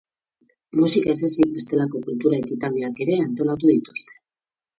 [0.77, 4.19] Musika ez ezik, bestelako kultura ekitaldiak ere antolatu dituzte.